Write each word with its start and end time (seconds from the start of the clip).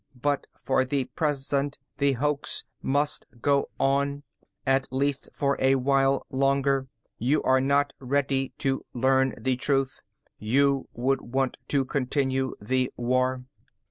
But 0.19 0.47
for 0.65 0.83
the 0.83 1.05
present, 1.05 1.77
the 1.99 2.13
hoax 2.13 2.65
must 2.81 3.23
go 3.39 3.69
on, 3.79 4.23
at 4.65 4.87
least 4.91 5.29
for 5.31 5.55
a 5.59 5.75
while 5.75 6.25
longer. 6.31 6.87
You 7.19 7.43
are 7.43 7.61
not 7.61 7.93
ready 7.99 8.51
to 8.57 8.83
learn 8.95 9.35
the 9.39 9.57
truth. 9.57 10.01
You 10.39 10.89
would 10.93 11.21
want 11.21 11.57
to 11.67 11.85
continue 11.85 12.55
the 12.59 12.91
war." 12.97 13.43